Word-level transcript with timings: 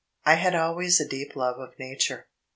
I 0.25 0.33
had 0.33 0.55
always 0.55 0.99
a 0.99 1.07
deep 1.07 1.35
love 1.35 1.59
of 1.59 1.77
nature. 1.77 2.25